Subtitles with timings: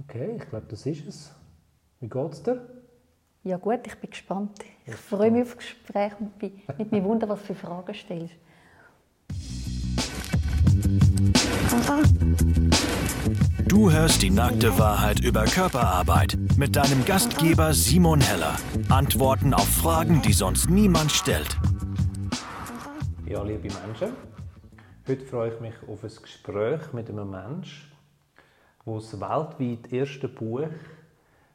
[0.00, 1.34] Okay, ich glaube, das ist es.
[2.00, 2.66] Wie geht's dir?
[3.44, 4.58] Ja gut, ich bin gespannt.
[4.86, 8.34] Ich freue mich auf das Gespräch und bin mit mir wundern, was für Fragen stellst.
[13.66, 18.56] Du hörst die nackte Wahrheit über Körperarbeit mit deinem Gastgeber Simon Heller.
[18.88, 21.56] Antworten auf Fragen, die sonst niemand stellt.
[23.26, 24.12] Ja, liebe Menschen,
[25.06, 27.93] heute freue ich mich auf ein Gespräch mit einem Menschen,
[28.86, 30.68] der das weltweit erste Buch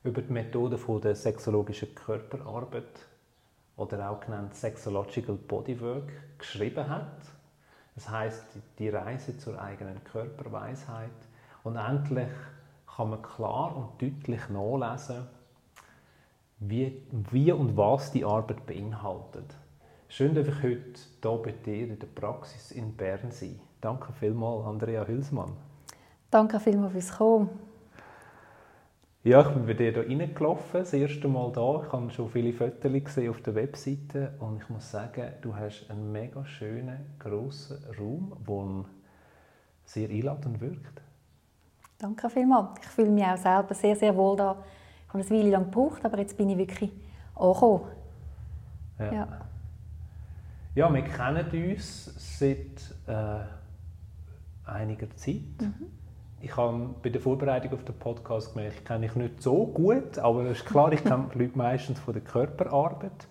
[0.03, 3.07] über die Methode der sexologischen Körperarbeit
[3.77, 7.21] oder auch genannt Sexological Bodywork geschrieben hat.
[7.95, 8.45] Das heißt
[8.77, 11.09] die Reise zur eigenen Körperweisheit.
[11.63, 12.29] Und endlich
[12.87, 15.27] kann man klar und deutlich nachlesen,
[16.59, 19.55] wie, wie und was die Arbeit beinhaltet.
[20.07, 23.59] Schön, dass ich heute hier bei dir in der Praxis in Bern sein.
[23.79, 25.68] Danke vielmals, Andrea Hülsmann.
[26.31, 27.49] Danke vielmals fürs Kommen.
[29.23, 31.83] Ja, ich bin bei dir hier reingelaufen, das erste Mal da.
[31.83, 35.89] Ich habe schon viele Fotos gesehen auf der Webseite und ich muss sagen, du hast
[35.89, 38.89] einen mega schönen, grossen Raum, der
[39.85, 41.01] sehr einladend wirkt.
[41.97, 42.79] Danke vielmals.
[42.79, 44.63] Ich fühle mich auch selber sehr, sehr wohl da.
[45.07, 46.91] Ich habe eine Weile lang gebraucht, aber jetzt bin ich wirklich
[47.35, 47.85] angekommen.
[48.99, 49.13] Ja.
[49.13, 49.27] ja.
[50.75, 53.41] ja wir kennen uns seit äh,
[54.65, 55.59] einiger Zeit.
[55.59, 55.98] Mhm
[56.41, 60.17] ich habe bei der Vorbereitung auf den Podcast gemerkt, ich kenne dich nicht so gut,
[60.19, 63.27] aber es ist klar, ich kenne die Leute meistens von der Körperarbeit.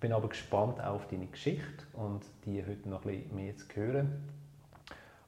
[0.00, 4.28] Bin aber gespannt auf deine Geschichte und die heute noch ein bisschen mehr zu hören.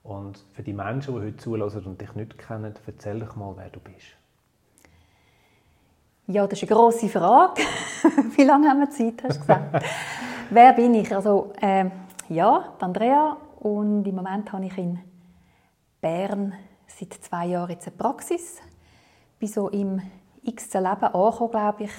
[0.02, 3.68] Und für die Menschen, die heute zulassen und dich nicht kennen, erzähl doch mal, wer
[3.68, 4.16] du bist.
[6.26, 7.60] Ja, das ist eine grosse Frage.
[8.36, 9.84] Wie lange haben wir Zeit, hast du gesagt?
[10.50, 11.14] wer bin ich?
[11.14, 11.84] Also, äh,
[12.30, 14.98] ja, Andrea und im Moment habe ich in
[16.00, 16.54] Bern
[16.98, 18.58] seit zwei Jahren jetzt eine Praxis.
[19.38, 20.00] Bin so im
[20.42, 21.92] x Leben angekommen, glaube ich.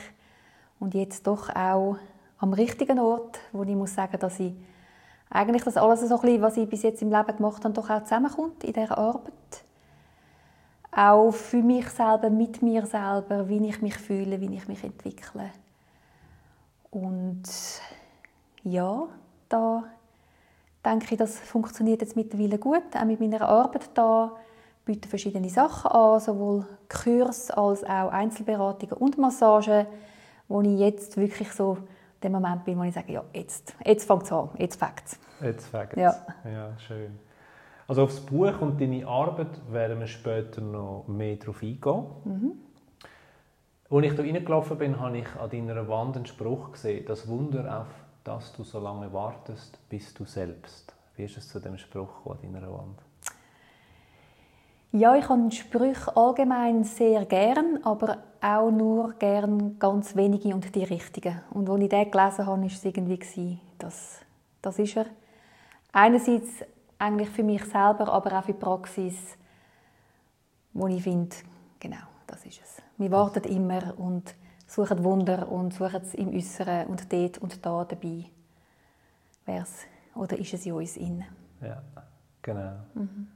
[0.79, 1.97] Und jetzt doch auch
[2.37, 4.53] am richtigen Ort, wo ich muss sagen, dass ich
[5.29, 7.89] eigentlich das alles so ein bisschen, was ich bis jetzt im Leben gemacht habe, doch
[7.89, 9.33] auch zusammenkommt in dieser Arbeit.
[10.91, 15.49] Auch für mich selber, mit mir selber, wie ich mich fühle, wie ich mich entwickle.
[16.91, 17.43] Und
[18.63, 19.07] ja,
[19.49, 19.83] da
[20.85, 24.33] denke ich, das funktioniert jetzt mittlerweile gut, auch mit meiner Arbeit da
[24.85, 29.87] bieten verschiedene Sachen an, sowohl Kurs als auch Einzelberatungen und Massagen,
[30.47, 31.77] wo ich jetzt wirklich so
[32.21, 35.19] der Moment bin, wo ich sage, ja, jetzt, jetzt fängt es an, jetzt fängt es.
[35.41, 35.97] Jetzt fängt es.
[35.97, 36.15] Ja.
[36.45, 37.19] ja, schön.
[37.87, 42.05] Also aufs Buch und deine Arbeit werden wir später noch mehr darauf eingehen.
[42.23, 42.51] Mhm.
[43.89, 47.81] Als ich hier reingelaufen bin, habe ich an deiner Wand einen Spruch gesehen, das Wunder,
[47.81, 47.87] auf
[48.23, 50.95] das du so lange wartest, bist du selbst.
[51.15, 52.99] Wie ist es zu dem Spruch an deiner Wand?
[54.95, 60.83] Ja, ich habe Sprüche allgemein sehr gern, aber auch nur gern ganz wenige und die
[60.83, 61.41] richtigen.
[61.49, 64.19] Und als ich den gelesen habe, war es irgendwie, das,
[64.61, 65.07] das ist er.
[65.91, 66.63] Einerseits
[66.99, 69.35] eigentlich für mich selber, aber auch für die Praxis,
[70.73, 71.35] wo ich finde,
[71.79, 72.77] genau, das ist es.
[72.99, 74.35] Wir warten immer und
[74.67, 78.25] suchen Wunder und suchen es im Äußeren und dort und da dabei.
[79.47, 81.25] Wär's, oder ist es in uns innen?
[81.61, 81.81] Ja,
[82.43, 82.73] genau.
[82.93, 83.27] Mhm.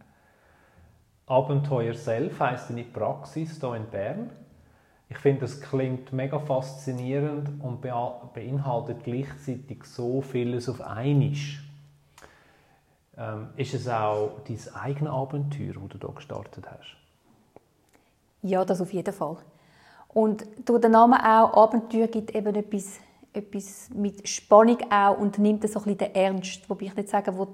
[1.28, 4.30] Abenteuer Self heißt deine Praxis hier in Bern.
[5.10, 11.34] Ich finde, das klingt mega faszinierend und beinhaltet gleichzeitig so vieles auf einmal.
[13.18, 16.96] Ähm, ist es auch dein eigenes Abenteuer, das du hier gestartet hast?
[18.42, 19.38] Ja, das auf jeden Fall.
[20.10, 23.00] Und durch den Namen auch Abenteuer gibt eben etwas,
[23.34, 27.38] etwas mit Spannung auch und nimmt so ein bisschen den Ernst, wobei ich nicht sagen
[27.38, 27.48] will,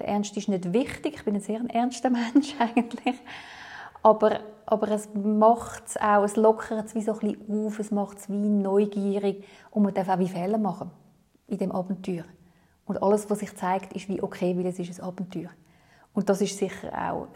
[0.00, 1.14] der Ernst ist nicht wichtig.
[1.16, 3.16] Ich bin ein sehr ernster Mensch eigentlich.
[4.02, 7.90] Aber, aber es macht es auch, es lockert es wie so ein bisschen auf, es
[7.90, 10.90] macht es wie neugierig und man darf auch wie Fehler machen
[11.46, 12.24] in dem Abenteuer.
[12.86, 15.50] Und alles, was sich zeigt, ist wie okay, weil es ist ein Abenteuer.
[16.12, 17.28] Und das ist sicher auch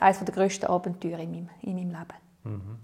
[0.00, 2.14] eines der grössten Abenteuer in meinem, in meinem Leben.
[2.44, 2.78] Mhm.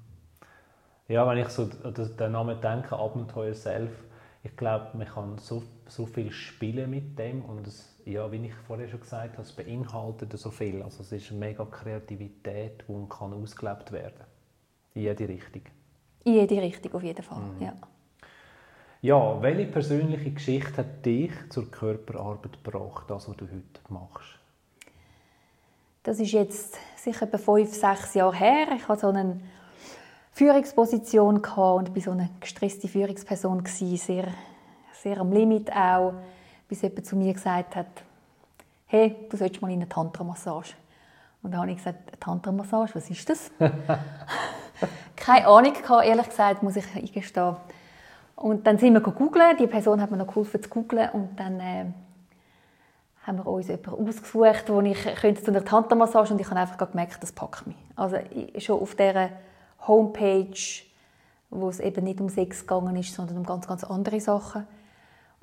[1.08, 3.96] Ja, wenn ich so den Namen denke, Abenteuer selbst,
[4.42, 8.54] ich glaube, man kann so, so viel spielen mit dem und es ja, wie ich
[8.66, 10.82] vorher schon gesagt habe, es beinhaltet so viel.
[10.82, 14.24] Also es ist eine mega Kreativität, die kann ausgelebt werden
[14.94, 15.62] In jede Richtung.
[16.24, 17.62] In jede Richtung, auf jeden Fall, mhm.
[17.62, 17.74] ja.
[19.00, 24.38] Ja, welche persönliche Geschichte hat dich zur Körperarbeit gebracht, das, was du heute machst?
[26.02, 28.66] Das ist jetzt sicher etwa fünf, sechs Jahre her.
[28.76, 29.40] Ich hatte so eine
[30.32, 34.28] Führungsposition und war so eine gestresste Führungsperson, sehr,
[34.92, 36.14] sehr am Limit auch
[36.68, 37.86] bis jemand zu mir gesagt hat,
[38.86, 40.74] hey, du solltest mal in eine Tantra-Massage.
[41.42, 43.50] Und dann habe ich gesagt, eine Tantra-Massage, was ist das?
[45.16, 47.56] keine Ahnung gehabt, ehrlich gesagt, muss ich eingestehen.
[48.36, 51.60] Und dann sind wir gegoogelt, die Person hat mir noch geholfen zu googlen und dann
[51.60, 51.86] äh,
[53.26, 56.90] haben wir uns jemanden ausgesucht, wo ich könnte zu einer Tantra-Massage und ich habe einfach
[56.90, 57.76] gemerkt, das packt mich.
[57.96, 58.18] Also
[58.58, 59.30] schon auf dieser
[59.86, 60.82] Homepage,
[61.50, 64.66] wo es eben nicht um Sex gegangen ist, sondern um ganz, ganz andere Sachen.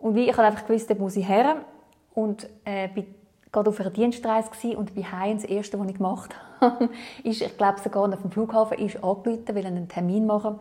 [0.01, 1.57] Und wie ich habe einfach gewusst, da muss ich her
[2.15, 3.05] und äh, bin
[3.51, 6.89] gerade auf einer Dienstreise gewesen und bei Heim das erste, was ich gemacht habe,
[7.23, 10.59] ist, ich glaube sogar auf dem Flughafen, ist angerufen, weil einen Termin machen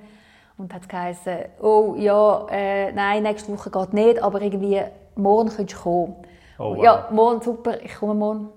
[0.59, 4.83] und hat geheißen, oh ja, äh, nein, nächste Woche geht nicht, aber irgendwie
[5.17, 6.17] morgen könntest du kommen.
[6.59, 6.85] Oh, wow.
[6.85, 8.51] Ja, morgen super, ich komme morgen.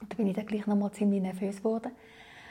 [0.00, 1.92] Und da bin ich dann gleich noch mal ziemlich nervös geworden.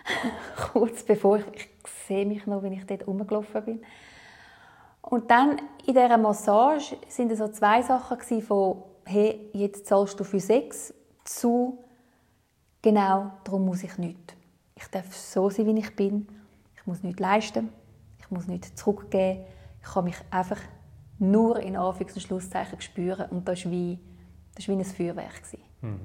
[0.71, 1.69] Kurz bevor ich, ich
[2.07, 3.81] sehe mich noch, wenn ich dort rumgelaufen bin.
[5.09, 10.41] Und dann in dieser Massage sind so zwei Sachen von hey, jetzt zahlst du für
[10.41, 10.93] Sex
[11.23, 11.77] zu
[12.81, 14.35] genau darum muss ich nicht.
[14.75, 16.27] Ich darf so sein, wie ich bin.
[16.75, 17.69] Ich muss nichts leisten.
[18.19, 19.45] Ich muss nichts zurückgeben.
[19.81, 20.59] Ich kann mich einfach
[21.19, 23.99] nur in Anführungs- und Schlusszeichen spüren und das war wie,
[24.57, 25.41] wie ein Feuerwerk.
[25.81, 25.99] Mhm.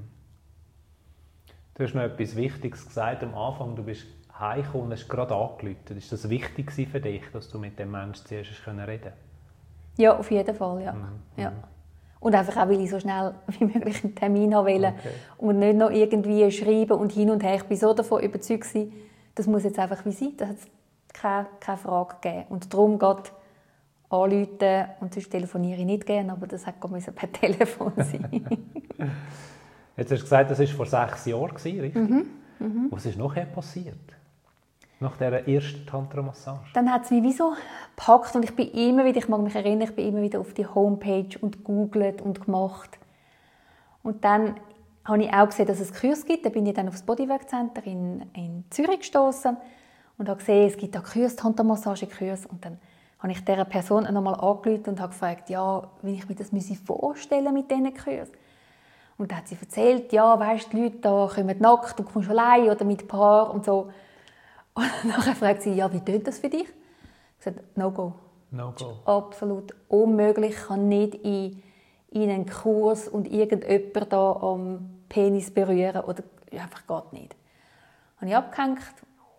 [1.75, 3.75] Du hast noch etwas Wichtiges gesagt am Anfang.
[3.75, 4.07] Du bist
[4.43, 5.97] heimgekommen und hast gerade angerufen.
[5.97, 9.17] Ist das wichtig für dich, dass du mit dem Menschen zuerst reden konntest?
[9.97, 10.93] Ja, auf jeden Fall, ja.
[10.93, 11.07] Mhm.
[11.37, 11.51] ja.
[11.51, 11.57] Mhm.
[12.21, 14.89] Und einfach auch, weil ich so schnell wie möglich einen Termin haben wollte.
[14.89, 15.09] Okay.
[15.39, 17.57] Und nicht noch irgendwie schreiben und hin und her.
[17.57, 18.77] Ich war so davon überzeugt,
[19.35, 20.35] das muss jetzt einfach wie sein.
[20.37, 20.67] Da hat es
[21.13, 22.45] keine, keine Frage gegeben.
[22.49, 23.33] Und darum geht
[24.09, 28.47] anrufen und sonst telefoniere ich nicht gerne, aber das hätte per Telefon sein
[29.97, 31.95] Jetzt hast du gesagt, das war vor sechs Jahren, richtig?
[31.95, 32.27] Mhm.
[32.59, 32.87] Mhm.
[32.91, 33.97] Was ist nachher passiert?
[35.03, 36.71] Nach dieser ersten Tantra-Massage?
[36.75, 37.55] Dann hat es mich wie so
[37.97, 40.55] gepackt und ich bin immer wieder, ich mag mich erinnern, ich bin immer wieder auf
[40.55, 43.01] die Homepage und googelt und gemacht.
[44.05, 44.55] Und dann
[45.05, 46.47] habe ich auch gesehen, dass es Kurs gibt.
[46.47, 49.57] Da bin ich dann aufs Bodywork Center in, in Zürich gestoßen
[50.19, 52.47] und habe gesehen, es gibt da Kurs, Tantra-Massage-Kurs.
[52.47, 52.79] Und dann
[53.19, 56.51] habe ich dieser Person nochmal angerufen und habe gefragt, ja, wie ich mir das
[56.87, 58.35] vorstellen mit diesen Kursen.
[59.19, 62.71] Und dann hat sie erzählt, ja, weißt, die Leute da kommen nackt, du kommst allein
[62.71, 63.91] oder mit Paar und so.
[64.75, 66.69] Und dann fragt sie, ja, wie tut das für dich?
[67.39, 68.15] Ich gesagt, no go.
[68.51, 68.99] No go.
[69.05, 70.51] Absolut unmöglich.
[70.51, 71.63] Ich kann nicht in,
[72.11, 76.23] in einen Kurs und irgendjemand da am Penis berühren oder
[76.53, 77.37] einfach geht nicht.
[78.17, 78.81] Habe ich abgehängt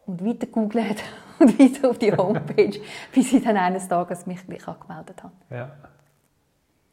[0.05, 1.03] und weiter gegoogelt
[1.39, 2.79] und weiter auf die Homepage,
[3.13, 5.33] bis ich dann eines Tages mich gleich angemeldet habe.
[5.49, 5.71] Ja.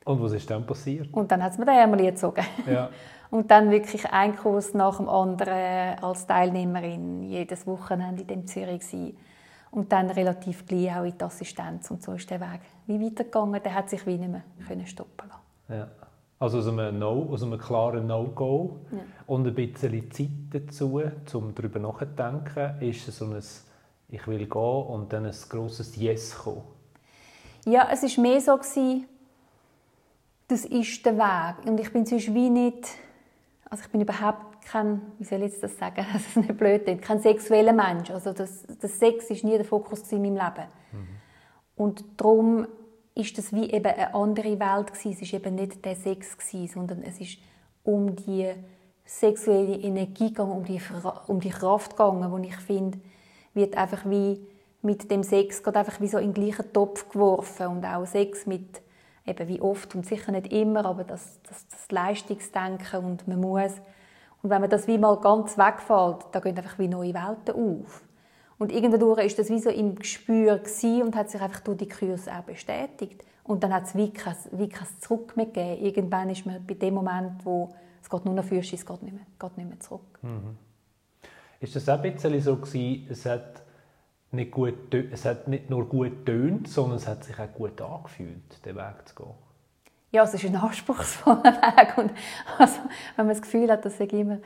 [0.05, 1.13] Und was ist dann passiert?
[1.13, 2.45] Und dann hat es mir den Ärmel gezogen.
[2.67, 2.91] Ja.
[3.31, 8.85] Und dann wirklich ein Kurs nach dem anderen als Teilnehmerin, jedes Wochenende in dem Zürich
[8.85, 9.17] sein.
[9.71, 11.91] Und dann relativ gleich auch in die Assistenz.
[11.93, 13.63] Und so ist der Weg wie weitergegangen.
[13.63, 15.81] Der hat sich wie nicht mehr können stoppen lassen.
[15.81, 15.89] Ja.
[16.41, 18.99] Also aus einem, no, aus einem klaren No-Go ja.
[19.27, 21.03] und ein bisschen Zeit dazu,
[21.35, 23.39] um darüber nachzudenken, ist es so ein
[24.09, 26.63] «Ich will gehen» und dann ein grosses «Yes» gekommen?
[27.67, 29.07] Ja, es war mehr so, gewesen,
[30.49, 31.67] das ist der Weg.
[31.67, 32.89] Und ich bin sonst wie nicht,
[33.71, 36.87] also ich bin überhaupt kein, wie soll ich jetzt das sagen, dass es nicht blöd
[36.87, 38.11] ist, kein sexueller Mensch.
[38.11, 40.69] Also das, das Sex ist nie der Fokus in meinem Leben.
[40.93, 41.09] Mhm.
[41.77, 42.67] Und darum
[43.15, 45.13] ist das wie eben eine andere Welt gewesen.
[45.13, 47.39] Es ist eben nicht der Sex gewesen, sondern es ist
[47.85, 48.53] um die
[49.05, 50.81] sexuelle Energie gegangen, um die,
[51.27, 52.99] um die Kraft gegangen, wo ich finde,
[53.55, 54.47] wird einfach wie
[54.83, 58.81] mit dem Sex einfach wie so in den gleichen Topf geworfen und auch Sex mit
[59.31, 63.73] eben wie oft und sicher nicht immer, aber das, das, das Leistungsdenken und man muss.
[64.43, 68.03] Und wenn man das wie mal ganz wegfällt, da gehen einfach wie neue Welten auf.
[68.59, 70.61] Und irgendwann ist das wie so im Gespür
[71.03, 73.25] und hat sich einfach durch die Kurse auch bestätigt.
[73.45, 75.83] Und dann hat es wie kein, wie kein Zurück mehr gegeben.
[75.83, 79.15] Irgendwann ist man bei dem Moment, wo es geht nur noch fürs, es geht nicht
[79.15, 80.19] mehr, geht nicht mehr zurück.
[80.23, 80.57] Mhm.
[81.59, 83.63] Ist das auch ein bisschen so gewesen, es hat
[84.33, 88.65] nicht, gut, es hat nicht nur gut tönt, sondern es hat sich auch gut angefühlt,
[88.65, 89.35] den Weg zu gehen.
[90.13, 91.99] Ja, es ist ein anspruchsvoller Weg.
[91.99, 92.13] Und
[92.59, 92.79] also,
[93.17, 94.39] wenn man das Gefühl hat, das sei immer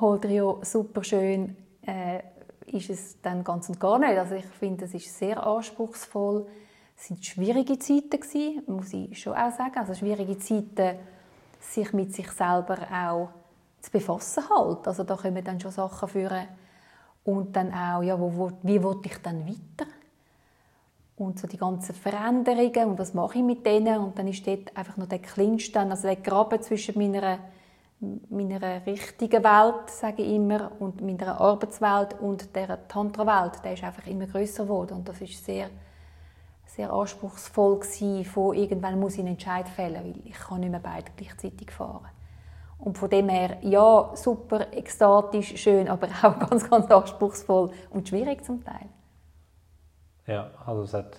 [0.00, 2.20] Holdrio super schön, äh,
[2.66, 4.18] ist es dann ganz und gar nicht.
[4.18, 6.46] Also ich finde, es ist sehr anspruchsvoll.
[6.96, 9.76] Es sind schwierige Zeiten gewesen, muss ich schon auch sagen.
[9.76, 10.98] Also schwierige Zeiten,
[11.60, 13.28] sich mit sich selber auch
[13.80, 14.86] zu befassen halt.
[14.86, 16.48] Also da kommen dann schon Sachen führen
[17.24, 19.90] und dann auch, ja, wo, wo, wie will ich dann weiter?
[21.16, 23.98] Und so die ganzen Veränderungen und was mache ich mit denen?
[23.98, 27.38] Und dann ist dort einfach noch der Clinch also der Graben zwischen meiner,
[28.28, 34.06] meiner richtigen Welt, sage ich immer, und meiner Arbeitswelt und der Tantra-Welt, der ist einfach
[34.06, 34.94] immer größer geworden.
[34.94, 35.70] Und das ist sehr,
[36.66, 40.80] sehr anspruchsvoll gewesen, von irgendwann muss ich einen Entscheid fällen, weil ich kann nicht mehr
[40.80, 42.11] beide gleichzeitig fahren.
[42.82, 48.44] Und von dem her, ja, super, ekstatisch, schön, aber auch ganz, ganz anspruchsvoll und schwierig
[48.44, 48.88] zum Teil.
[50.26, 51.16] Ja, also es hat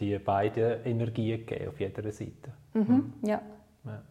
[0.00, 2.52] die beiden Energien gegeben auf jeder Seite.
[2.72, 3.12] Mhm.
[3.22, 3.42] Ja.
[3.84, 4.02] Ja.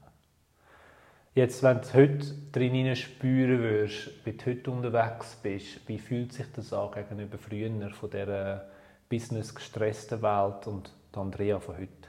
[1.33, 6.45] Jetzt, wenn du heute drin spüren würdest, wie du heute unterwegs bist, wie fühlt sich
[6.55, 8.67] das an gegenüber früher von dieser
[9.09, 12.02] business-gestressten Welt und der Andrea von heute?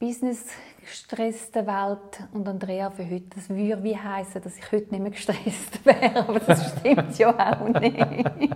[0.00, 0.46] Business
[0.80, 5.10] gestresste Welt und Andrea für heute, das würde wie heißen, dass ich heute nicht mehr
[5.10, 7.98] gestresst wäre, aber das stimmt ja auch nicht.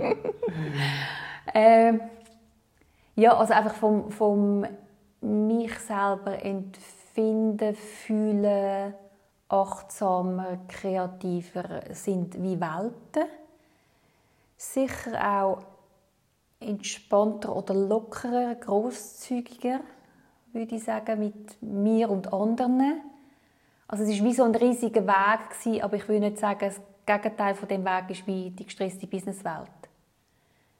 [1.54, 2.00] ähm,
[3.14, 4.66] ja, also einfach vom, vom
[5.20, 8.94] mich selber empfinden, fühlen,
[9.50, 13.28] achtsamer, kreativer sind wie Welten.
[14.56, 15.58] Sicher auch
[16.58, 19.80] entspannter oder lockerer, großzügiger
[20.54, 23.00] würde ich sagen, mit mir und anderen.
[23.88, 26.80] Also es ist wie so ein riesiger Weg gewesen, aber ich will nicht sagen, das
[27.06, 29.68] Gegenteil von dem Weg ist wie die gestresste Businesswelt.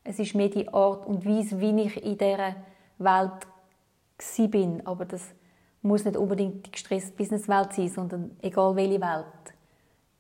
[0.05, 2.57] Es ist mehr die Art und Weise, wie ich in dieser
[2.99, 4.87] Welt bin.
[4.87, 5.35] Aber das
[5.83, 9.27] muss nicht unbedingt die gestresste Businesswelt sein, sondern egal welche Welt.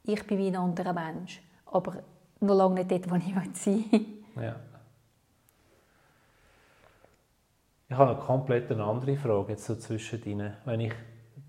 [0.04, 2.02] Ich bin wie ein anderer Mensch, aber
[2.40, 4.06] noch lange nicht dort, wo ich sein will.
[4.42, 4.56] Ja.
[7.88, 10.54] Ich habe eine komplett andere Frage jetzt so zwischen deinen.
[10.64, 10.94] Wenn ich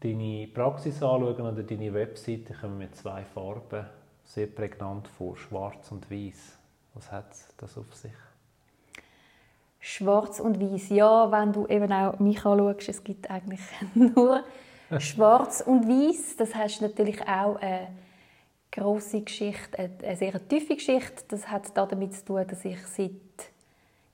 [0.02, 3.86] deine Praxis anschaue oder deine Webseite, kommen mir zwei Farben
[4.24, 6.58] sehr prägnant vor, schwarz und weiß.
[6.94, 8.12] Was hat das auf sich?
[9.80, 10.90] Schwarz und weiß.
[10.90, 13.62] Ja, wenn du eben auch mich anschaust, es gibt eigentlich
[13.94, 14.44] nur
[14.98, 16.36] Schwarz und weiß.
[16.38, 17.88] Das heißt natürlich auch eine
[18.72, 21.24] große Geschichte, eine sehr tiefe Geschichte.
[21.30, 23.55] Das hat damit zu tun, dass ich seit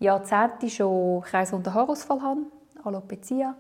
[0.01, 2.41] Jahrzehnte schon Kreisrunden Haarausfall habe,
[2.83, 3.55] Alopecia.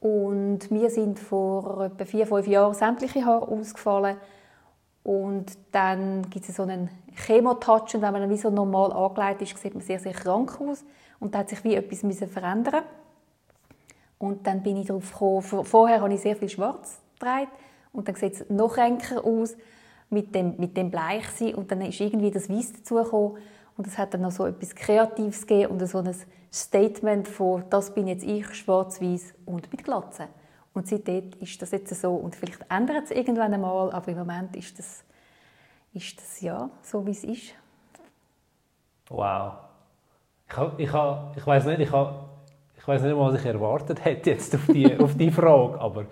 [0.00, 4.16] Und mir sind vor etwa vier, fünf Jahren sämtliche Haare ausgefallen.
[5.02, 9.42] Und dann gibt es so einen Chemotouch und wenn man dann wie so normal angelegt
[9.42, 10.84] ist, sieht man sehr, sehr krank aus.
[11.18, 12.84] Und da hat sich wie etwas verändern
[14.18, 17.48] Und dann bin ich darauf gekommen, vorher habe ich sehr viel schwarz getragen
[17.92, 19.56] und dann sieht es noch kränker aus
[20.10, 23.38] mit dem, mit dem Bleichsein und dann ist irgendwie das Weiß dazugekommen
[23.78, 26.12] und es hat dann noch so etwas Kreatives gegeben und so ein
[26.52, 30.24] Statement von «Das bin jetzt ich, schwarz-weiß und mit Glatze».
[30.74, 32.12] Und seitdem ist das jetzt so.
[32.12, 35.04] Und vielleicht ändert es irgendwann einmal, aber im Moment ist das,
[35.92, 37.54] ist das ja so, wie es ist.
[39.10, 39.52] Wow.
[40.48, 40.94] Ich, ich,
[41.36, 41.92] ich weiß nicht, ich,
[42.76, 46.06] ich weiß nicht, was ich erwartet hätte jetzt auf die, auf die Frage, aber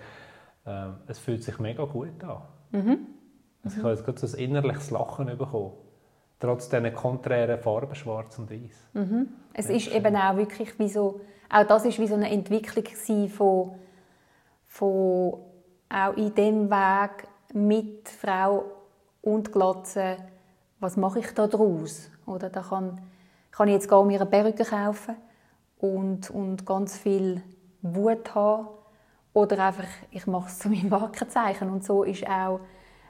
[0.65, 2.43] äh, es fühlt sich mega gut an.
[2.71, 3.07] Mhm.
[3.65, 5.73] Also ich habe jetzt gerade so ein innerliches Lachen bekommen
[6.39, 8.89] trotz diesen konträren Farben, schwarz und weiß.
[8.93, 9.27] Mhm.
[9.53, 12.85] Es ist eben auch wirklich wie so, auch das ist wie so eine Entwicklung
[13.29, 13.71] von,
[14.67, 15.39] von
[15.89, 18.65] auch in dem Weg mit Frau
[19.21, 20.17] und Glatze,
[20.79, 22.09] was mache ich da draus?
[22.25, 23.01] Oder da kann,
[23.51, 25.15] kann ich jetzt gar mir eine Perücke kaufen
[25.79, 27.41] und, und ganz viel
[27.81, 28.67] Wut haben
[29.33, 32.59] oder einfach, ich mache es zu meinem Markenzeichen und so ist auch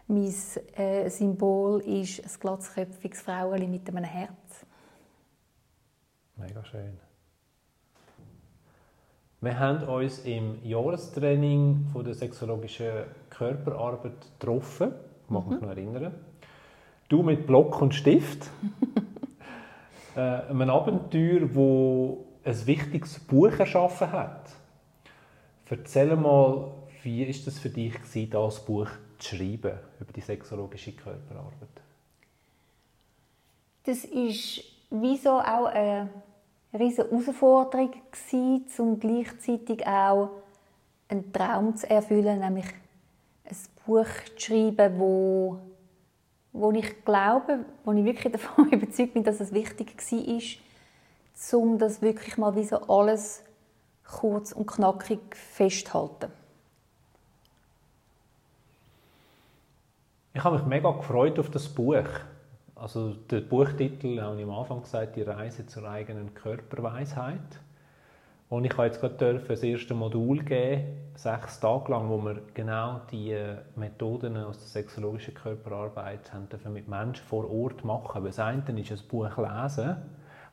[0.08, 0.34] mein
[0.76, 4.66] äh, Symbol ist ein glatzköpfiges Frauchen mit einem Herz.
[6.38, 6.98] Mega schön.
[9.42, 14.94] Wir haben uns im Jahrestraining von der sexologischen Körperarbeit getroffen.
[15.26, 15.68] Ich mag mich mhm.
[15.68, 16.14] noch erinnern.
[17.10, 18.50] Du mit Block und Stift.
[20.16, 24.50] äh, ein Abenteuer, wo ein wichtiges Buch erschaffen hat.
[25.70, 26.72] Erzähl mal,
[27.04, 27.94] wie ist das für dich,
[28.30, 31.70] das Buch zu schreiben über die sexologische Körperarbeit?
[33.84, 36.10] Das ist wie so auch eine
[36.74, 40.30] riesige Herausforderung gewesen, um gleichzeitig auch
[41.08, 42.66] einen Traum zu erfüllen, nämlich
[43.46, 45.58] ein Buch zu schreiben, wo,
[46.52, 52.02] wo ich glaube, wo ich wirklich davon überzeugt bin, dass es wichtig war, um das
[52.02, 53.44] wirklich mal wie alles
[54.04, 56.32] kurz und knackig festzuhalten.
[60.38, 62.06] Ich habe mich mega gefreut auf das Buch.
[62.76, 67.60] Also der Buchtitel habe ich am Anfang gesagt, die Reise zur eigenen Körperweisheit.
[68.48, 70.84] Und ich habe jetzt gerade das erste Modul geben,
[71.16, 73.36] sechs Tage lang, wo wir genau die
[73.76, 78.24] Methoden aus der sexologischen Körperarbeit haben mit Menschen vor Ort machen.
[78.24, 79.96] Das eine ist ein Buch lesen,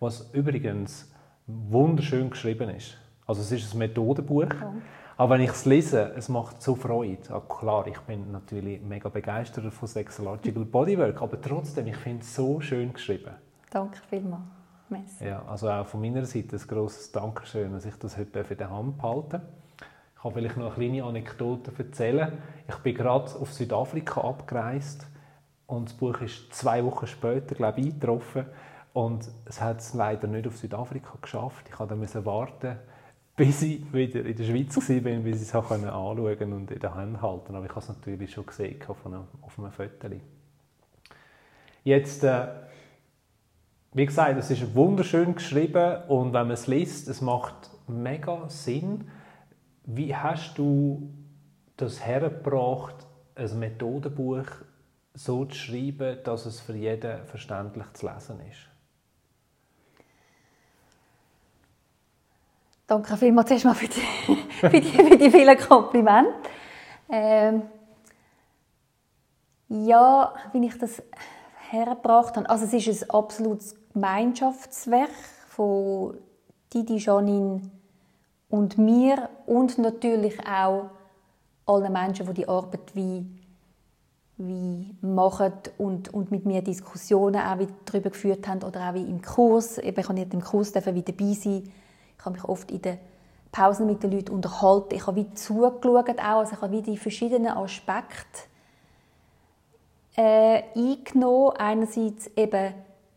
[0.01, 1.13] was übrigens
[1.47, 2.97] wunderschön geschrieben ist.
[3.27, 4.49] Also es ist ein Methodenbuch.
[4.49, 4.73] Ja.
[5.17, 7.19] Aber wenn ich es lese, es macht so Freude.
[7.29, 12.35] Ja, klar, ich bin natürlich mega begeistert von Sexological Bodywork, aber trotzdem, ich finde es
[12.35, 13.33] so schön geschrieben.
[13.71, 14.43] Danke vielmals.
[14.89, 15.25] Merci.
[15.25, 18.71] Ja, also auch von meiner Seite ein grosses Dankeschön, dass ich das heute in der
[18.71, 19.41] Hand behalten
[20.17, 22.33] Ich kann vielleicht noch eine kleine Anekdote erzählen.
[22.69, 25.07] Ich bin gerade auf Südafrika abgereist
[25.67, 28.47] Und das Buch ist zwei Wochen später, glaube ich, eingetroffen.
[28.93, 31.69] Und es hat es leider nicht auf Südafrika geschafft.
[31.69, 32.79] Ich musste dann warten,
[33.37, 34.83] bis ich wieder in der Schweiz war,
[35.23, 37.55] bis ich es anschauen konnte und in der Hand halten.
[37.55, 40.09] Aber ich habe es natürlich schon gesehen auf einem, auf einem Foto.
[41.83, 42.47] Jetzt, äh,
[43.93, 49.09] wie gesagt, es ist wunderschön geschrieben und wenn man es liest, es macht mega Sinn.
[49.85, 51.13] Wie hast du
[51.77, 54.47] das hergebracht, ein Methodenbuch
[55.13, 58.74] so zu schreiben, dass es für jeden verständlich zu lesen ist?
[62.87, 66.35] Danke vielmals erstmal für die, für die, für die vielen Komplimente.
[67.09, 67.63] Ähm,
[69.69, 71.03] ja, wie ich das
[71.71, 72.49] hergebracht habe.
[72.49, 75.11] Also es ist ein absolutes Gemeinschaftswerk
[75.49, 76.19] von
[76.73, 77.63] Didi, Janine
[78.51, 80.91] und mir und natürlich auch
[81.65, 83.25] allen Menschen, die die Arbeit wie,
[84.37, 89.23] wie machen und, und mit mir Diskussionen auch darüber geführt haben oder auch wie im
[89.23, 89.79] Kurs.
[89.79, 91.63] Ich kann nicht im Kurs wieder dabei sein.
[92.19, 92.99] Ich habe mich oft in den
[93.53, 94.95] Pausen mit den Leuten unterhalten.
[94.95, 96.39] Ich habe wie zugeschaut auch.
[96.39, 98.41] Also ich habe wie die verschiedenen Aspekte
[100.17, 101.57] äh, eingenommen.
[101.57, 102.75] Einerseits eben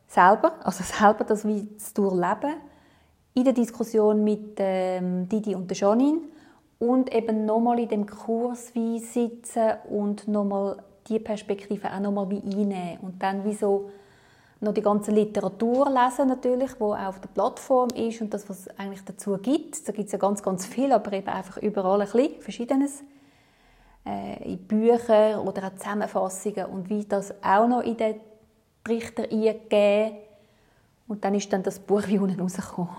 [0.08, 2.56] selber, also selber das wie zu durchleben,
[3.34, 6.22] in der Diskussion mit ähm, Didi und der Janine
[6.80, 10.78] und eben nochmal in dem Kurs wie sitzen und nochmal
[11.08, 13.90] die Perspektive auch nochmal wie einnehmen und dann wie so
[14.60, 18.62] noch die ganze Literatur lesen natürlich, wo auch auf der Plattform ist und das, was
[18.62, 19.88] es eigentlich dazu gibt.
[19.88, 23.04] Da gibt es ja ganz, ganz viel, aber eben einfach überall ein bisschen Verschiedenes
[24.06, 28.16] äh, in Büchern oder auch Zusammenfassungen und wie das auch noch in den
[28.84, 30.18] Trichter eingegeben.
[31.08, 32.90] Und dann ist dann das Buch wie unten rausgekommen.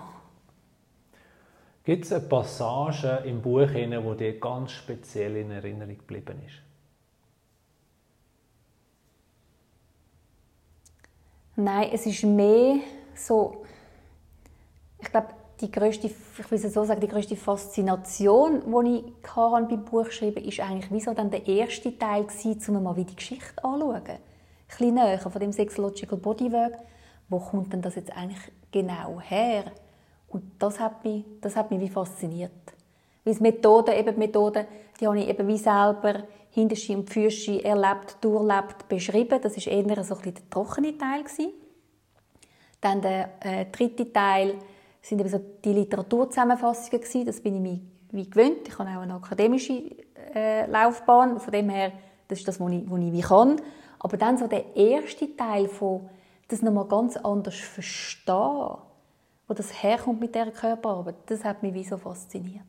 [1.84, 6.67] Gibt es eine Passage im Buch, die dir ganz speziell in Erinnerung geblieben ist?
[11.60, 12.76] Nein, es ist mehr
[13.16, 13.64] so,
[15.00, 15.26] ich glaube,
[15.60, 20.60] die größte, ich will so sagen, die größte Faszination, die ich hatte beim Buchschreiben, ist
[20.60, 24.04] eigentlich wieso dann der erste Teil gewesen, um mal die Geschichte anzuschauen.
[24.06, 24.20] Ein
[24.68, 26.78] bisschen näher von dem Sexological Bodywork.
[27.28, 29.64] Wo kommt denn das jetzt eigentlich genau her?
[30.28, 32.52] Und das hat mich, das hat mich wie fasziniert.
[33.24, 34.64] Weil die Methoden, eben die Methoden,
[35.00, 36.22] die habe ich eben wie selber
[36.58, 39.40] Hinterschi und Fürschi erlebt, durchlebt, beschrieben.
[39.40, 41.24] Das war eher so ein der trockene Teil.
[42.80, 44.54] Dann der äh, dritte Teil
[45.00, 47.26] sind eben so die Literaturzusammenfassungen gewesen.
[47.26, 48.66] Das bin ich mir wie gewöhnt.
[48.68, 49.82] Ich habe auch eine akademische
[50.34, 51.38] äh, Laufbahn.
[51.40, 51.92] Von dem her,
[52.26, 53.60] das ist das, was ich, ich wie kann.
[54.00, 56.08] Aber dann so der erste Teil von
[56.48, 58.78] das nochmal ganz anders verstehen,
[59.46, 62.62] wo das herkommt mit dieser Körperarbeit, das hat mich wie so fasziniert.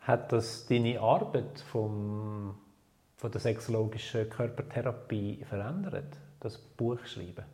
[0.00, 2.54] Hat das deine Arbeit vom,
[3.16, 7.44] von der sexologischen Körpertherapie verändert, das Buch schreiben?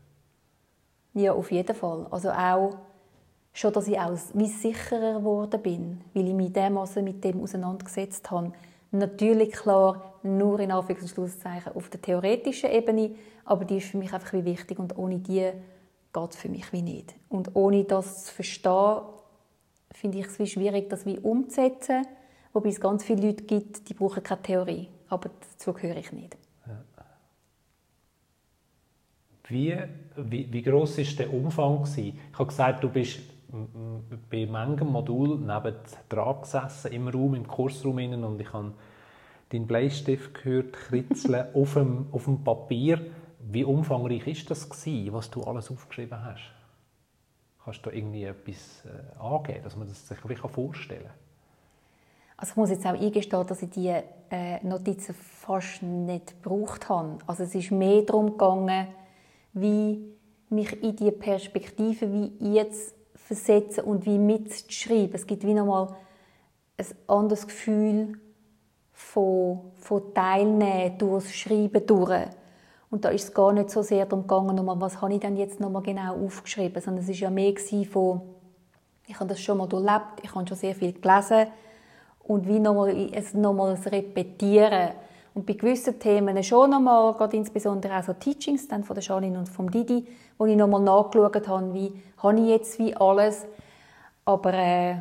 [1.15, 2.07] Ja, auf jeden Fall.
[2.11, 2.77] Also auch
[3.53, 8.31] schon, dass ich auch wie sicherer geworden bin, weil ich mich dermaßen mit dem auseinandergesetzt
[8.31, 8.53] habe.
[8.93, 14.33] Natürlich klar nur in Anführungs- auf der theoretischen Ebene, aber die ist für mich einfach
[14.35, 15.51] wie wichtig und ohne die
[16.13, 17.15] geht es für mich wie nicht.
[17.29, 19.01] Und ohne das zu verstehen,
[19.93, 22.07] finde ich es wie schwierig, das wie umzusetzen,
[22.57, 26.39] wobei es ganz viele Leute gibt, die brauchen keine Theorie, aber dazu gehöre ich nicht.
[29.49, 29.77] Wie,
[30.17, 32.19] wie, wie groß ist der Umfang gewesen?
[32.33, 33.21] Ich habe gesagt, du bist
[34.31, 35.77] bei manchem Modul neben
[36.09, 38.73] dran gesessen, im Raum, im Kursraum innen, und ich habe
[39.51, 43.07] deinen Bleistift gehört, kritzeln auf, dem, auf dem Papier.
[43.39, 46.51] Wie umfangreich ist das gewesen, was du alles aufgeschrieben hast?
[47.63, 51.26] Kannst du irgendwie etwas äh, angeben, dass man das sich vorstellen kann?
[52.37, 57.19] Also ich muss jetzt auch eingestehen, dass ich diese äh, Notizen fast nicht gebraucht habe.
[57.27, 58.89] Also es ist mehr darum gegangen,
[59.55, 60.15] wie
[60.51, 65.15] mich in die Perspektive wie jetzt versetzen und wie mitzuschreiben.
[65.15, 65.97] Es gibt wie nochmal
[66.77, 68.21] ein anderes Gefühl
[68.93, 72.27] von, von Teilnehmen durchs Schreiben durch.
[72.91, 75.59] Und da ist es gar nicht so sehr darum gegangen, was habe ich denn jetzt
[75.59, 77.55] nochmal genau aufgeschrieben, sondern es war ja mehr
[77.91, 78.21] von,
[79.07, 81.49] ich habe das schon mal durchlebt, ich habe schon sehr viel gelesen
[82.29, 84.91] und wie nochmal, es nochmals repetieren.
[85.35, 89.39] Und bei gewissen Themen schon nochmal, gerade insbesondere auch so Teachings dann von der Janine
[89.39, 90.07] und vom Didi,
[90.39, 93.47] wo ich nochmal nachgeschaut habe, wie habe ich jetzt wie alles.
[94.25, 94.97] Aber äh,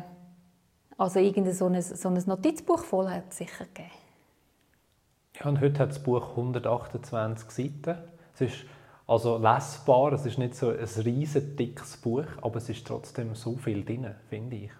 [0.98, 3.90] also irgendein so ein, so ein Notizbuch voll hat es sicher gegeben.
[5.38, 7.98] Ja, und heute hat das Buch 128 Seiten.
[8.34, 8.56] Es ist
[9.06, 13.56] also lesbar, es ist nicht so ein riesen dickes Buch, aber es ist trotzdem so
[13.56, 14.70] viel drin, finde ich.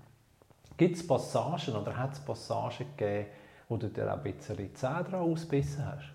[0.77, 3.27] Gibt es Passagen oder hat es Passagen gegeben,
[3.69, 6.13] wo du dir auch ein bisschen die Zähne dran ausbissen hast?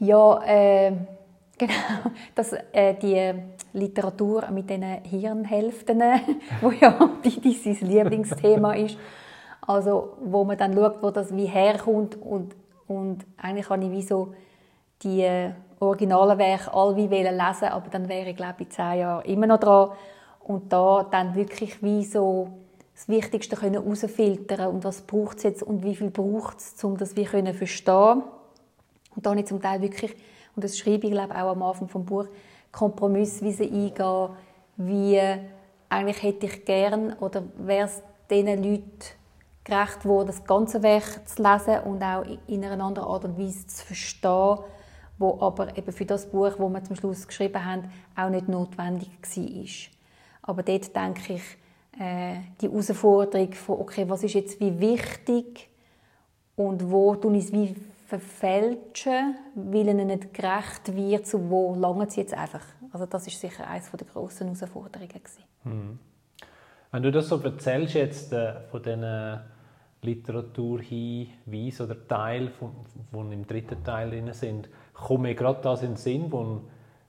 [0.00, 0.90] Ja, äh,
[1.58, 1.72] genau.
[2.34, 3.32] Das, äh, die
[3.72, 6.18] Literatur mit den Hirnhälften, äh,
[6.60, 6.90] wo ja
[7.22, 8.98] dein Lieblingsthema ist.
[9.64, 12.56] Also, wo man dann schaut, wo das wie herkommt und,
[12.88, 14.34] und eigentlich habe ich wie so
[15.02, 19.24] die äh, originalen Werke alle wie lesen aber dann wäre ich glaube ich zehn Jahre
[19.24, 19.90] immer noch dran.
[20.40, 22.48] Und da dann wirklich wie so
[22.94, 26.96] das Wichtigste können herausfiltern und was braucht es jetzt und wie viel braucht es, um
[26.96, 28.22] das wir können verstehen.
[29.14, 30.14] Und da habe ich zum Teil wirklich,
[30.54, 32.26] und das schreibe ich glaube auch am Anfang vom Buch,
[32.70, 34.28] Kompromissweise eingehen,
[34.76, 35.20] wie
[35.88, 38.88] eigentlich hätte ich gern oder wäre es diesen Leuten
[39.64, 43.66] gerecht worden, das ganze Werk zu lesen und auch in einer anderen Art und Weise
[43.66, 44.58] zu verstehen,
[45.22, 49.08] wo aber eben für das Buch, wo wir zum Schluss geschrieben haben, auch nicht notwendig
[49.22, 50.50] war.
[50.50, 51.42] Aber dort denke ich,
[51.98, 55.70] äh, die Herausforderung von, okay, was ist jetzt wie wichtig
[56.56, 57.74] und wo tun ich es wie
[58.06, 62.64] verfälschen, weil ihnen nicht gerecht wird, zu wo lange sie jetzt einfach.
[62.92, 65.22] Also das ist sicher eines der grossen Herausforderungen
[65.62, 65.98] Hm.
[66.90, 69.40] Wenn du das so erzählst jetzt äh, von diesen
[70.02, 72.50] Literaturhinweisen oder Teil,
[73.12, 76.62] die im dritten Teil drin sind, kommt mir gerade das in den Sinn, wo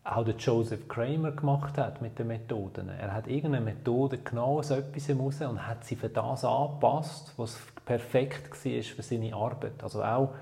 [0.04, 2.90] auch der Joseph Kramer gemacht hat mit den Methoden.
[2.90, 7.58] Er hat irgendeine Methode genommen aus etwas raus und hat sie für das angepasst, was
[7.86, 9.82] perfekt war für seine Arbeit.
[9.82, 10.34] Also auch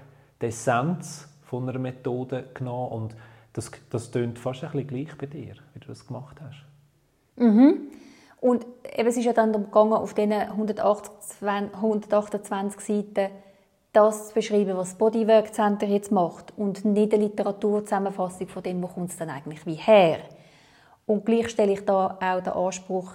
[0.42, 3.16] die Essenz von einer Methode genommen und
[3.54, 6.66] das, das klingt fast ein bisschen gleich bei dir, wie du das gemacht hast.
[7.36, 7.90] Mhm.
[8.40, 8.66] Und
[8.98, 11.40] eben, es ist ja dann gegangen, auf diesen 128,
[11.76, 13.32] 128 Seiten
[13.94, 18.82] das zu beschreiben, was das Bodywork Center jetzt macht und nicht eine Literaturzusammenfassung von dem,
[18.82, 20.20] wo kommt es dann eigentlich wie her.
[21.06, 23.14] Und gleich stelle ich da auch den Anspruch,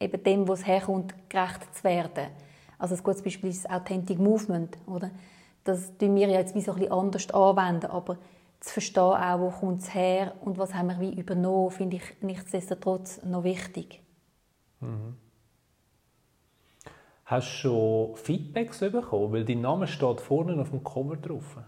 [0.00, 2.26] eben dem, wo es herkommt, gerecht zu werden.
[2.78, 5.10] Also ein gutes Beispiel ist das Authentic Movement, oder?
[5.64, 8.18] Das tun wir jetzt wie so ein bisschen anders anwenden, aber
[8.60, 12.02] zu verstehen auch, wo kommt es her und was haben wir wie übernommen, finde ich
[12.20, 14.02] nichtsdestotrotz noch wichtig.
[14.80, 15.16] Mhm.
[17.28, 19.34] Hast du schon Feedbacks bekommen?
[19.34, 21.58] Weil dein Name steht vorne auf dem Cover drauf.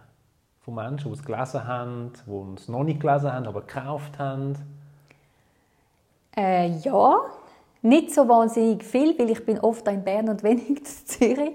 [0.61, 4.57] Von Menschen, die es gelesen haben, die es noch nicht gelesen haben, aber gekauft haben.
[6.35, 7.15] Äh, ja,
[7.83, 11.53] nicht so wahnsinnig viel, weil ich bin oft in Bern und wenig in Zürich.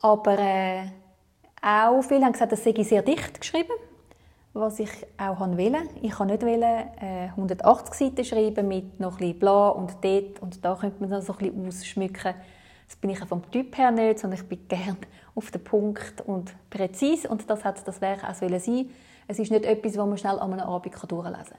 [0.00, 0.84] Aber äh,
[1.60, 3.74] auch viele haben gesagt, das sei sehr dicht geschrieben,
[4.52, 5.88] was ich auch wollte.
[6.02, 10.64] Ich wollte nicht äh, 180 Seiten schreiben mit noch ein bisschen bla und dort und
[10.64, 12.34] da könnte man dann so ein bisschen ausschmücken
[12.86, 14.96] das bin ich auch vom Typ her nicht, sondern ich bin gern
[15.34, 18.52] auf den Punkt und präzise und das hat das Werk auch sein
[19.28, 21.58] Es ist nicht etwas, was man schnell an einem Abend durchlesen kann.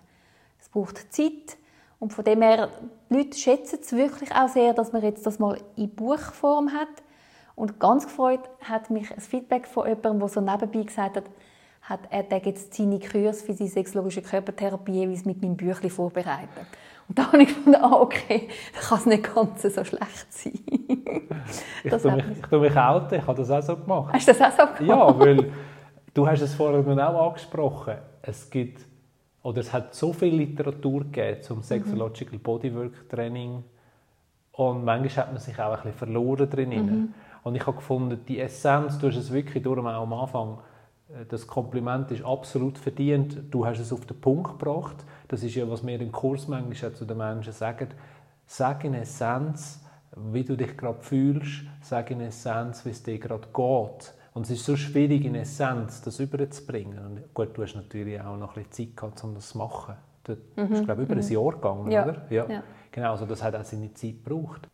[0.59, 1.57] Es braucht Zeit
[1.99, 2.69] und von dem her,
[3.09, 6.87] die Leute schätzen es wirklich auch sehr, dass man jetzt das mal in Buchform hat.
[7.55, 11.25] Und ganz gefreut hat mich ein Feedback von jemandem, der so nebenbei gesagt hat,
[11.81, 16.67] hat er jetzt seine Kurs für seine sexologische Körpertherapie jeweils mit meinem Büchlein vorbereitet.
[17.07, 20.53] Und da habe ich gefunden, ah, okay, das kann es nicht ganz so schlecht sein.
[21.83, 24.13] ich, tue mich, ich tue mich outen, ich habe das auch so gemacht.
[24.13, 24.81] Hast du das auch so gemacht?
[24.81, 25.51] Ja, weil
[26.13, 27.95] du hast es vorhin auch angesprochen.
[28.21, 28.85] Es gibt,
[29.41, 32.43] oder es hat so viel Literatur gegeben zum Sexological mhm.
[32.43, 33.63] Bodywork Training
[34.51, 36.69] und manchmal hat man sich auch ein bisschen verloren drin.
[36.69, 37.13] Mhm.
[37.43, 40.57] Und ich habe gefunden, die Essenz, du hast es wirklich darum auch am Anfang
[41.29, 43.43] das Kompliment ist absolut verdient.
[43.51, 44.97] Du hast es auf den Punkt gebracht.
[45.27, 47.89] Das ist ja, was wir im Kurs manchmal zu den Menschen sagen.
[48.45, 49.83] Sag in Essenz,
[50.15, 51.63] wie du dich gerade fühlst.
[51.81, 54.13] Sag in Essenz, wie es dir gerade geht.
[54.33, 56.99] Und es ist so schwierig, in Essenz das überzubringen.
[56.99, 59.95] Und gut, du hast natürlich auch noch ein bisschen Zeit gehabt, um das zu machen.
[60.25, 60.73] Das mhm.
[60.73, 61.21] ist, glaube ich, über mhm.
[61.21, 62.03] ein Jahr gegangen, ja.
[62.03, 62.21] oder?
[62.29, 62.49] Ja.
[62.49, 62.63] ja.
[62.91, 64.67] Genau, also das hat auch seine Zeit gebraucht.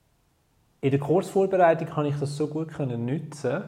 [0.82, 3.64] In der Kursvorbereitung kann ich das so gut nutzen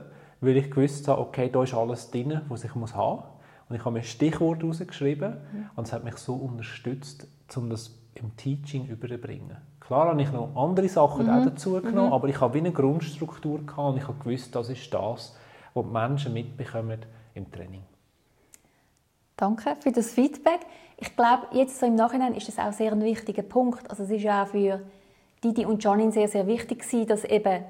[0.45, 3.25] weil ich gewusst habe, okay, da ist alles drin, was ich muss haben muss.
[3.69, 5.69] Und ich habe mir Stichwort rausgeschrieben mhm.
[5.75, 9.58] und es hat mich so unterstützt, um das im Teaching überzubringen.
[9.79, 11.45] Klar habe ich noch andere Sachen mhm.
[11.45, 12.13] dazu genommen, mhm.
[12.13, 15.36] aber ich habe wie eine Grundstruktur gehabt und ich habe gewusst, das ist das,
[15.73, 16.99] was die Menschen mitbekommen
[17.34, 17.84] im Training.
[19.38, 20.62] Danke für das Feedback.
[20.97, 23.89] Ich glaube, jetzt so im Nachhinein ist das auch sehr ein wichtiger Punkt.
[23.89, 24.81] Also es ist ja auch für
[25.43, 27.65] Didi und Janine sehr, sehr wichtig gewesen, dass eben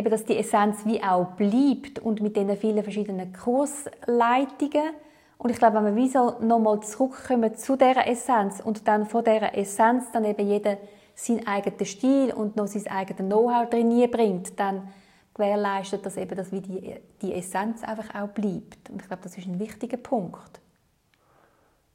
[0.00, 4.94] eben, dass die Essenz wie auch bleibt und mit diesen vielen verschiedenen Kursleitungen.
[5.38, 9.24] Und ich glaube, wenn wir wie so nochmal zurückkommen zu dieser Essenz und dann von
[9.24, 10.78] dieser Essenz dann eben jeder
[11.14, 14.88] seinen eigenen Stil und noch sein eigenes Know-how drin bringt, dann
[15.34, 18.90] gewährleistet das eben, dass wie die, die Essenz einfach auch bleibt.
[18.90, 20.60] Und ich glaube, das ist ein wichtiger Punkt.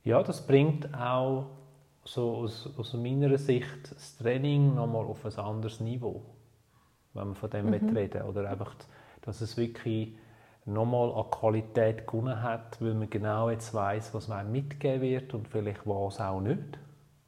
[0.03, 1.47] Ja, das bringt auch
[2.03, 6.21] so aus, aus meiner Sicht das Training nochmal auf ein anderes Niveau
[7.15, 7.95] wenn man von dem mhm.
[7.95, 8.73] reden Oder einfach,
[9.21, 10.15] dass es wirklich
[10.65, 15.47] nochmal an Qualität gewonnen hat, weil man genau jetzt weiß, was man mitgeben wird und
[15.47, 16.79] vielleicht was auch nicht.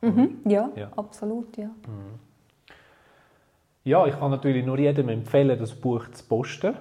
[0.02, 0.38] Mhm.
[0.46, 1.68] Ja, ja, absolut, ja.
[1.68, 2.20] Mhm.
[3.84, 6.76] Ja, ich kann natürlich nur jedem empfehlen, das Buch zu posten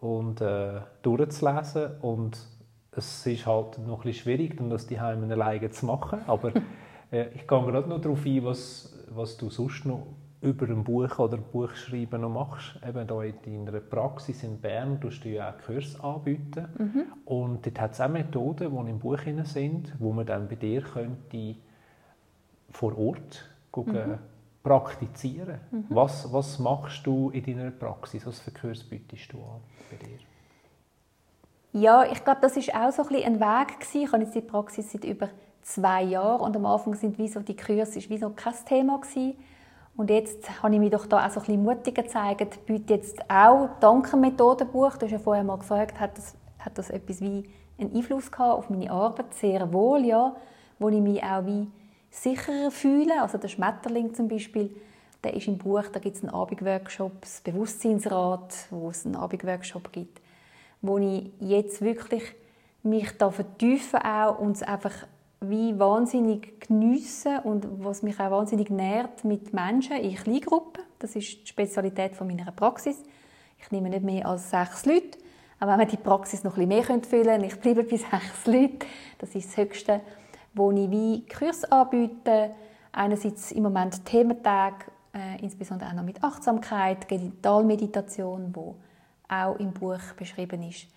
[0.00, 2.38] und äh, durchzulesen und
[2.90, 6.52] es ist halt noch ein bisschen schwierig, dann das die alleine zu machen, aber
[7.10, 10.06] äh, ich gehe gerade noch darauf ein, was, was du sonst noch
[10.42, 12.78] über ein Buch oder ein Buchschreiben noch machst.
[12.86, 16.68] Eben hier in deiner Praxis in Bern tust du ja auch Kurs anbieten.
[16.76, 17.04] Mhm.
[17.24, 20.82] Und dort hat es auch Methoden, die im Buch sind, wo man dann bei dir
[20.82, 21.54] könnte
[22.70, 24.18] vor Ort gucken, mhm.
[24.64, 25.60] praktizieren.
[25.70, 25.86] Mhm.
[25.90, 28.26] Was, was machst du in deiner Praxis?
[28.26, 30.18] Was für Kurs bietest du an bei dir?
[31.72, 34.02] Ja, ich glaube, das ist auch so ein, ein Weg gewesen.
[34.02, 35.28] Ich habe jetzt die Praxis seit über
[35.62, 38.98] zwei Jahren und am Anfang sind wie so die Kurse ist wie so kein Thema
[39.00, 39.36] gewesen.
[39.96, 42.64] Und jetzt habe ich mich doch da auch so ein bisschen mutiger gezeigt.
[42.66, 44.96] Biete jetzt auch dank Methodenbuch.
[44.96, 47.44] Du hast ja vorher mal gefragt, hat das, hat das etwas wie
[47.78, 49.34] einen Einfluss gehabt auf meine Arbeit?
[49.34, 50.34] Sehr wohl, ja.
[50.78, 51.68] Wo ich mich auch wie
[52.10, 53.20] sicherer fühle.
[53.20, 54.74] Also der Schmetterling zum Beispiel,
[55.24, 59.92] der ist im Buch, da gibt es einen Abendworkshop, das Bewusstseinsrat, wo es einen Abendworkshop
[59.92, 60.20] gibt,
[60.80, 62.22] wo ich jetzt wirklich
[62.82, 64.92] mich da vertiefen auch und es einfach
[65.42, 70.82] wie wahnsinnig geniessen und was mich auch wahnsinnig nährt mit Menschen in Kleingruppen.
[70.98, 73.02] Das ist die Spezialität von meiner Praxis.
[73.58, 75.18] Ich nehme nicht mehr als sechs Leute.
[75.58, 78.46] Aber wenn man die Praxis noch ein bisschen mehr füllen könnte, ich bleibe bei sechs
[78.46, 78.78] Leuten,
[79.18, 80.00] das ist das Höchste,
[80.54, 82.50] wo ich wie Kurs anbiete.
[82.92, 88.76] Einerseits im Moment Thementage, äh, insbesondere auch noch mit Achtsamkeit, Genitalmeditation, wo
[89.28, 90.88] auch im Buch beschrieben ist,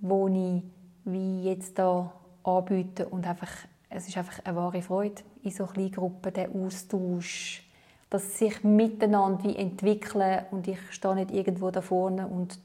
[0.00, 0.62] wo ich
[1.04, 2.12] wie jetzt da
[2.44, 3.50] anbiete und einfach
[3.94, 7.68] es ist einfach eine wahre Freude in so kleinen Gruppen, der Austausch,
[8.10, 12.58] dass sie sich miteinander wie entwickeln und ich stehe nicht irgendwo da vorne und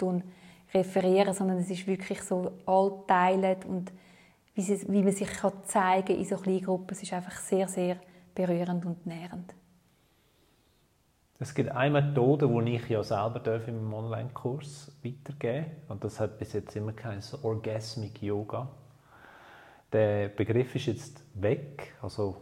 [0.74, 3.92] referiere, sondern es ist wirklich so allteilt und
[4.56, 7.68] wie, sie, wie man sich kann zeigen in so kleinen Gruppen, es ist einfach sehr,
[7.68, 7.98] sehr
[8.34, 9.54] berührend und nährend.
[11.40, 15.90] Es gibt eine Methode, die ich ja selber darf in Online-Kurs weitergeben darf.
[15.90, 18.68] Und das hat bis jetzt immer geheißen Orgasmic Yoga.
[19.94, 22.36] Der Begriff ist jetzt weg, also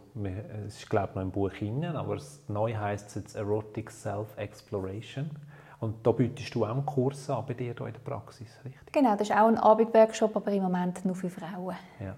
[0.66, 5.30] es ist glaube ich noch im Buch hinein, aber neu heißt es jetzt Erotic Self-Exploration.
[5.78, 8.92] Und da bietest du auch einen Kurs an bei dir in der Praxis, richtig?
[8.92, 11.76] Genau, das ist auch ein Abendworkshop, aber im Moment nur für Frauen.
[12.00, 12.16] Ja.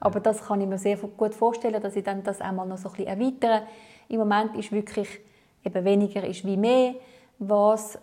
[0.00, 2.88] Aber das kann ich mir sehr gut vorstellen, dass ich dann das einmal noch so
[2.88, 3.62] ein bisschen erweitere.
[4.08, 5.08] Im Moment ist wirklich
[5.64, 6.94] eben weniger ist wie mehr.
[7.38, 7.98] Was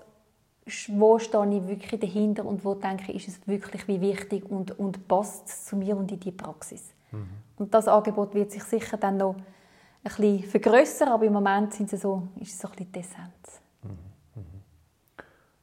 [0.90, 4.78] wo stehe ich wirklich dahinter und wo denke ich, ist es wirklich wie wichtig und,
[4.80, 6.94] und passt zu mir und in die Praxis.
[7.12, 7.30] Mhm.
[7.58, 9.44] Und das Angebot wird sich sicher dann noch ein
[10.04, 13.62] bisschen vergrößern, aber im Moment sind sie so, ist es so ein bisschen die Essenz.
[13.84, 14.42] Mhm.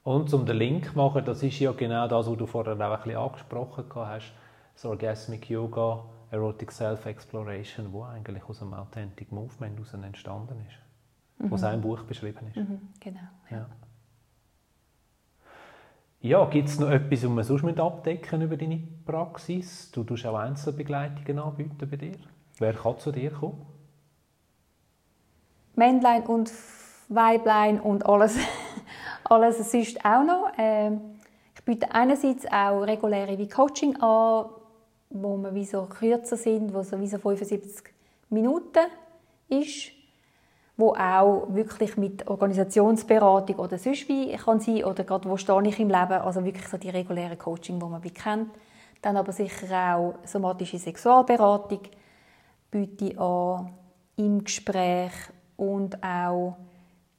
[0.04, 2.80] Und um den Link zu machen, das ist ja genau das, was du vorher auch
[2.80, 4.32] ein bisschen angesprochen hast,
[4.74, 11.50] das Orgasmic Yoga, Erotic Self-Exploration, wo eigentlich aus einem Authentic Movement heraus entstanden ist, mhm.
[11.50, 12.56] was im Buch beschrieben ist.
[12.56, 13.20] Mhm, genau.
[13.50, 13.66] Ja.
[16.20, 19.90] Ja, gibt es noch etwas, was man sonst abdecken über deine Praxis?
[19.92, 22.16] Du tust auch Einzelbegleitungen anbieten bei dir.
[22.59, 23.64] Wer kann zu dir kommen?
[25.76, 26.52] Männlein und
[27.09, 28.37] Weiblein und alles,
[29.24, 30.50] alles sonst auch noch.
[30.59, 31.00] Ähm,
[31.54, 34.46] ich biete einerseits auch reguläre wie Coaching an,
[35.11, 37.94] wo man wie so kürzer sind, wo so wie so 75
[38.28, 38.88] Minuten
[39.48, 39.92] ist
[40.78, 45.80] wo auch wirklich mit Organisationsberatung oder sonst wie kann sein oder gerade wo stehe ich
[45.80, 48.48] im Leben, also wirklich so die reguläre Coaching, wo man wie kennt.
[49.02, 51.80] Dann aber sicher auch somatische Sexualberatung
[52.70, 53.72] biete an
[54.16, 55.12] im Gespräch
[55.56, 56.56] und auch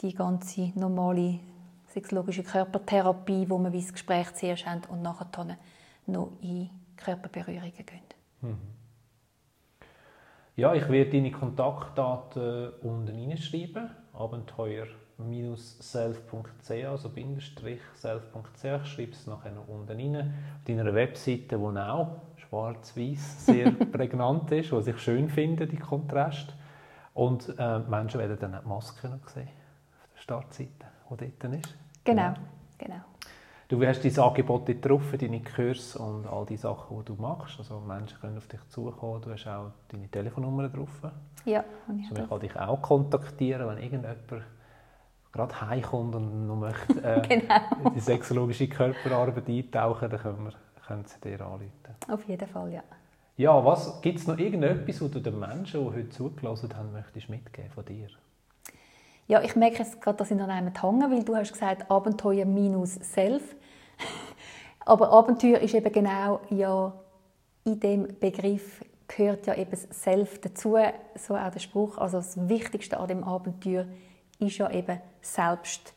[0.02, 1.39] die ganze normale
[1.88, 5.58] sexologische Körpertherapie, wo man wie das Gespräch zuerst haben und nachher
[6.06, 8.00] noch in Körperberührungen gehen.
[8.41, 8.79] Mhm.
[10.60, 13.91] Ja, ich werde deine Kontaktdaten unten reinschreiben.
[14.12, 18.65] Abenteuer-self.ch, also Bindestrich self.ch.
[18.65, 20.34] Ich schreibe es nachher noch unten rein.
[20.58, 26.54] Auf deiner Webseite, die auch schwarz-weiß sehr prägnant ist, was ich schön finde, die Kontrast.
[27.13, 31.54] Und äh, Menschen werden dann auch die Maske noch sehen auf der Startseite, die dort
[31.54, 31.74] ist.
[32.04, 32.34] Genau, ja.
[32.78, 33.00] genau.
[33.70, 37.60] Du hast dein Angebot getroffen, deine Kurse und all die Sachen, die du machst.
[37.60, 39.22] Also Menschen können auf dich zukommen.
[39.22, 40.90] Du hast auch deine Telefonnummer drauf.
[41.46, 44.18] Ja, also man kann dich auch kontaktieren, wenn irgendjemand
[45.32, 47.92] gerade heimkommt und noch möchte äh, genau.
[47.94, 50.54] die sexologische Körperarbeit eintauchen, dann können, wir,
[50.88, 51.70] können sie dir anrufen.
[52.08, 52.82] Auf jeden Fall, ja.
[53.38, 57.30] Ja, was gibt es noch irgendetwas, was du den Menschen, die heute zugelassen haben, möchtest
[57.30, 58.08] mitgeben von dir?
[59.28, 62.46] Ja, ich merke jetzt gerade, dass ich noch einmal hänge, weil du hast gesagt Abenteuer
[62.46, 63.56] minus Self.
[64.86, 66.94] Aber Abenteuer ist eben genau ja
[67.64, 70.78] in dem Begriff gehört ja eben Self dazu,
[71.16, 71.98] so auch der Spruch.
[71.98, 73.86] Also das Wichtigste an dem Abenteuer
[74.40, 75.94] ist ja eben selbst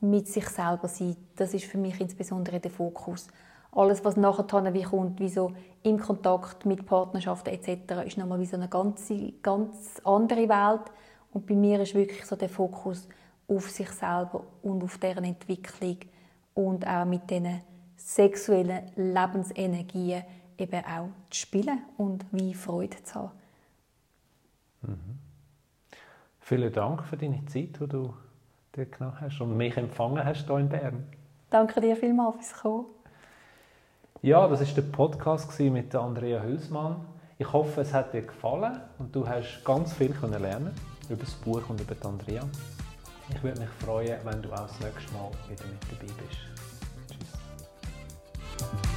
[0.00, 1.16] mit sich selber sein.
[1.36, 3.28] Das ist für mich insbesondere der Fokus.
[3.72, 8.46] Alles, was nachher wie kommt, wie so im Kontakt mit Partnerschaften etc., ist nochmal wie
[8.46, 10.90] so eine ganz, ganz andere Welt.
[11.32, 13.06] Und bei mir ist wirklich so der Fokus
[13.46, 15.98] auf sich selber und auf deren Entwicklung
[16.54, 17.60] und auch mit diesen
[17.96, 20.24] sexuellen Lebensenergien
[20.58, 23.30] eben auch zu spielen und wie Freude zu haben.
[24.82, 25.18] Mhm.
[26.40, 28.14] Vielen Dank für deine Zeit, die du
[28.74, 31.06] dir genommen hast und mich empfangen hast hier in Bern.
[31.50, 32.86] Danke dir vielmals fürs Kommen.
[34.22, 36.96] Ja, das ist der Podcast mit Andrea Hülsmann.
[37.38, 40.74] Ich hoffe, es hat dir gefallen und du hast ganz viel lernen
[41.08, 42.42] über das Buch und über Andrea.
[43.34, 46.38] Ich würde mich freuen, wenn du auch das nächste Mal wieder mit dabei bist.
[48.58, 48.89] Tschüss.